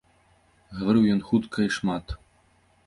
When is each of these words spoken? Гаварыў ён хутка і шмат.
Гаварыў 0.79 1.03
ён 1.17 1.21
хутка 1.29 1.57
і 1.69 1.73
шмат. 1.81 2.05